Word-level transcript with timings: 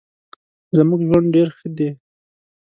زمونږ 0.77 1.01
ژوند 1.09 1.27
ډیر 1.35 1.47
ښه 1.57 1.67
دې 1.77 1.89